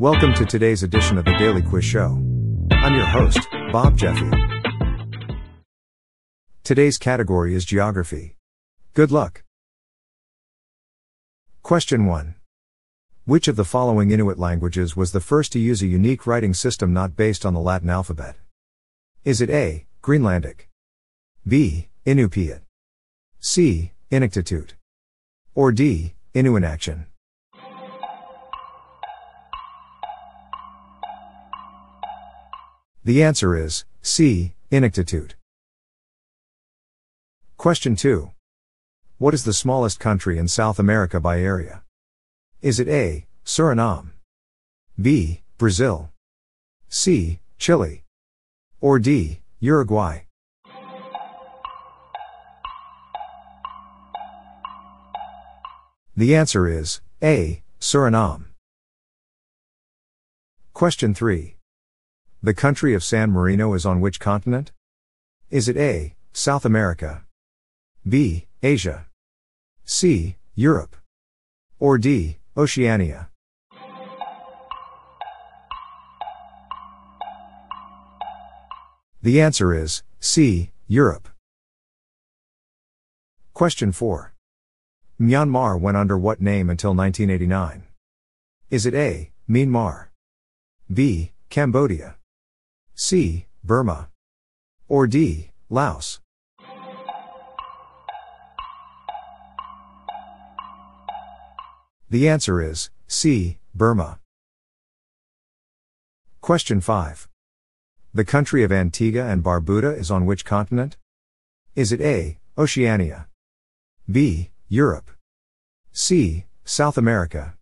Welcome 0.00 0.32
to 0.34 0.44
today's 0.44 0.84
edition 0.84 1.18
of 1.18 1.24
the 1.24 1.36
Daily 1.38 1.60
Quiz 1.60 1.84
Show. 1.84 2.22
I'm 2.70 2.94
your 2.94 3.04
host, 3.04 3.40
Bob 3.72 3.96
Jeffy. 3.96 4.30
Today's 6.62 6.98
category 6.98 7.52
is 7.56 7.64
Geography. 7.64 8.36
Good 8.94 9.10
luck. 9.10 9.42
Question 11.64 12.06
1. 12.06 12.36
Which 13.24 13.48
of 13.48 13.56
the 13.56 13.64
following 13.64 14.12
Inuit 14.12 14.38
languages 14.38 14.96
was 14.96 15.10
the 15.10 15.18
first 15.20 15.50
to 15.54 15.58
use 15.58 15.82
a 15.82 15.88
unique 15.88 16.28
writing 16.28 16.54
system 16.54 16.92
not 16.92 17.16
based 17.16 17.44
on 17.44 17.54
the 17.54 17.60
Latin 17.60 17.90
alphabet? 17.90 18.36
Is 19.24 19.40
it 19.40 19.50
A. 19.50 19.88
Greenlandic? 20.00 20.68
B. 21.44 21.88
Inupiat? 22.06 22.60
C. 23.40 23.90
Inuktitut? 24.12 24.74
Or 25.56 25.72
D. 25.72 26.14
Inuinnaqtun? 26.36 27.06
The 33.08 33.22
answer 33.22 33.56
is 33.56 33.86
C. 34.02 34.52
Inuktitut. 34.70 35.30
Question 37.56 37.96
2. 37.96 38.32
What 39.16 39.32
is 39.32 39.44
the 39.44 39.54
smallest 39.54 39.98
country 39.98 40.36
in 40.36 40.46
South 40.46 40.78
America 40.78 41.18
by 41.18 41.40
area? 41.40 41.84
Is 42.60 42.78
it 42.78 42.86
A. 42.86 43.24
Suriname? 43.46 44.10
B. 45.00 45.40
Brazil? 45.56 46.10
C. 46.90 47.40
Chile? 47.56 48.04
Or 48.82 48.98
D. 48.98 49.40
Uruguay? 49.58 50.24
The 56.14 56.36
answer 56.36 56.68
is 56.68 57.00
A. 57.22 57.62
Suriname. 57.80 58.48
Question 60.74 61.14
3. 61.14 61.57
The 62.40 62.54
country 62.54 62.94
of 62.94 63.02
San 63.02 63.32
Marino 63.32 63.74
is 63.74 63.84
on 63.84 64.00
which 64.00 64.20
continent? 64.20 64.70
Is 65.50 65.68
it 65.68 65.76
A. 65.76 66.14
South 66.32 66.64
America? 66.64 67.24
B. 68.08 68.46
Asia? 68.62 69.06
C. 69.84 70.36
Europe? 70.54 70.94
Or 71.80 71.98
D. 71.98 72.38
Oceania? 72.56 73.28
The 79.20 79.40
answer 79.40 79.74
is 79.74 80.04
C. 80.20 80.70
Europe. 80.86 81.28
Question 83.52 83.90
4. 83.90 84.32
Myanmar 85.20 85.80
went 85.80 85.96
under 85.96 86.16
what 86.16 86.40
name 86.40 86.70
until 86.70 86.94
1989? 86.94 87.82
Is 88.70 88.86
it 88.86 88.94
A. 88.94 89.32
Myanmar? 89.50 90.06
B. 90.92 91.32
Cambodia? 91.50 92.17
C. 93.00 93.46
Burma. 93.62 94.08
Or 94.88 95.06
D. 95.06 95.52
Laos. 95.70 96.18
The 102.10 102.28
answer 102.28 102.60
is 102.60 102.90
C. 103.06 103.58
Burma. 103.72 104.18
Question 106.40 106.80
5. 106.80 107.28
The 108.12 108.24
country 108.24 108.64
of 108.64 108.72
Antigua 108.72 109.26
and 109.26 109.44
Barbuda 109.44 109.96
is 109.96 110.10
on 110.10 110.26
which 110.26 110.44
continent? 110.44 110.96
Is 111.76 111.92
it 111.92 112.00
A. 112.00 112.40
Oceania? 112.58 113.28
B. 114.10 114.50
Europe? 114.68 115.12
C. 115.92 116.46
South 116.64 116.98
America? 116.98 117.54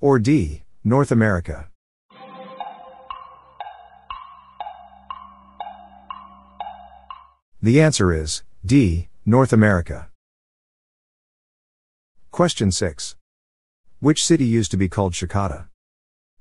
Or 0.00 0.18
D. 0.18 0.62
North 0.82 1.12
America? 1.12 1.68
The 7.64 7.80
answer 7.80 8.12
is 8.12 8.42
D. 8.62 9.08
North 9.24 9.50
America. 9.50 10.10
Question 12.30 12.70
6. 12.70 13.16
Which 14.00 14.22
city 14.22 14.44
used 14.44 14.70
to 14.72 14.76
be 14.76 14.90
called 14.90 15.14
Shikata? 15.14 15.68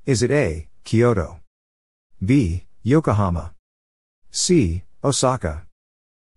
Is 0.05 0.21
it 0.21 0.31
A. 0.31 0.67
Kyoto? 0.83 1.39
B. 2.19 2.65
Yokohama? 2.83 3.53
C. 4.31 4.83
Osaka? 5.01 5.65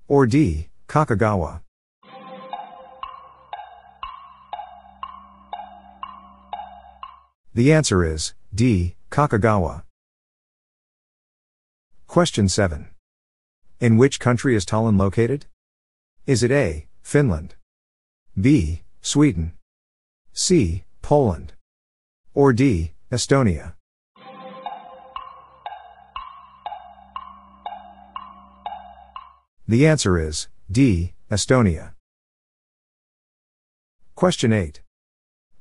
Or 0.07 0.25
D. 0.25 0.69
Kakagawa? 0.87 1.63
The 7.53 7.73
answer 7.73 8.05
is 8.05 8.35
D. 8.55 8.95
Kakagawa. 9.11 9.83
Question 12.07 12.49
7. 12.49 12.87
In 13.79 13.99
which 13.99 14.19
country 14.19 14.57
is 14.57 14.65
Tallinn 14.65 14.99
located? 14.99 15.45
Is 16.27 16.43
it 16.43 16.51
A. 16.51 16.87
Finland? 17.03 17.57
B. 18.41 18.83
Sweden? 19.03 19.53
C. 20.33 20.85
Poland? 21.03 21.53
Or 22.33 22.55
D. 22.55 22.93
Estonia? 23.13 23.75
The 29.69 29.87
answer 29.87 30.19
is 30.19 30.49
D. 30.73 31.13
Estonia. 31.31 31.93
Question 34.15 34.55
8. 34.55 34.81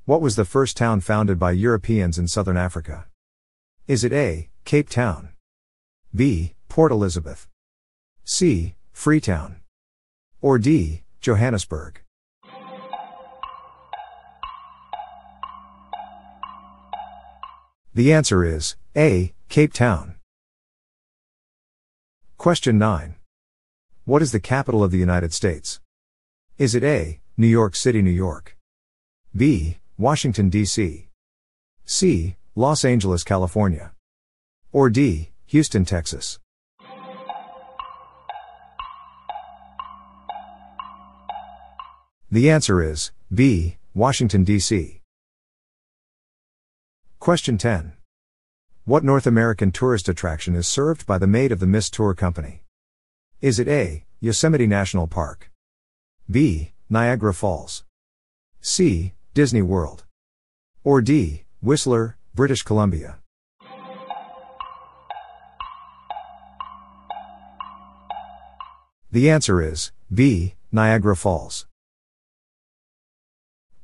What 0.05 0.21
was 0.21 0.37
the 0.37 0.45
first 0.45 0.77
town 0.77 1.01
founded 1.01 1.37
by 1.37 1.51
Europeans 1.51 2.17
in 2.17 2.29
southern 2.29 2.55
Africa? 2.55 3.07
Is 3.87 4.05
it 4.05 4.13
A. 4.13 4.49
Cape 4.63 4.89
Town? 4.89 5.33
B. 6.15 6.53
Port 6.69 6.93
Elizabeth? 6.93 7.49
C. 8.27 8.73
Freetown. 8.91 9.57
Or 10.41 10.57
D. 10.57 11.03
Johannesburg. 11.21 12.01
The 17.93 18.11
answer 18.11 18.43
is 18.43 18.75
A. 18.97 19.31
Cape 19.47 19.73
Town. 19.73 20.15
Question 22.37 22.79
9. 22.79 23.15
What 24.05 24.23
is 24.23 24.31
the 24.31 24.39
capital 24.39 24.83
of 24.83 24.89
the 24.89 24.97
United 24.97 25.31
States? 25.31 25.79
Is 26.57 26.73
it 26.73 26.83
A. 26.83 27.19
New 27.37 27.47
York 27.47 27.75
City, 27.75 28.01
New 28.01 28.09
York? 28.09 28.57
B. 29.35 29.77
Washington, 29.99 30.49
D.C. 30.49 31.09
C. 31.85 32.35
Los 32.55 32.83
Angeles, 32.83 33.23
California? 33.23 33.91
Or 34.71 34.89
D. 34.89 35.29
Houston, 35.45 35.85
Texas? 35.85 36.39
The 42.35 42.51
answer 42.51 42.83
is 42.83 43.13
B. 43.33 43.77
Washington, 43.93 44.43
D.C. 44.43 44.99
Question 47.17 47.57
10. 47.57 47.93
What 48.83 49.05
North 49.05 49.25
American 49.25 49.71
tourist 49.71 50.09
attraction 50.09 50.53
is 50.53 50.67
served 50.67 51.05
by 51.05 51.17
the 51.17 51.27
Maid 51.27 51.53
of 51.53 51.61
the 51.61 51.65
Mist 51.65 51.93
Tour 51.93 52.13
Company? 52.13 52.63
Is 53.39 53.57
it 53.57 53.69
A. 53.69 54.03
Yosemite 54.19 54.67
National 54.67 55.07
Park? 55.07 55.49
B. 56.29 56.73
Niagara 56.89 57.33
Falls? 57.33 57.85
C. 58.59 59.13
Disney 59.33 59.61
World? 59.61 60.03
Or 60.83 61.01
D. 61.01 61.45
Whistler, 61.61 62.17
British 62.33 62.63
Columbia? 62.63 63.19
The 69.09 69.29
answer 69.29 69.61
is 69.61 69.93
B. 70.13 70.55
Niagara 70.73 71.15
Falls. 71.15 71.65